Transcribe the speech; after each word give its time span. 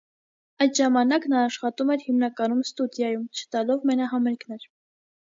Այդ 0.65 0.71
ժամանակ 0.79 1.27
նա 1.33 1.43
աշխատում 1.51 1.93
էր 1.97 2.07
հիմնականում 2.07 2.65
ստուդիայում՝ 2.71 3.31
չտալով 3.45 3.89
մենահամերգներ։ 3.93 4.71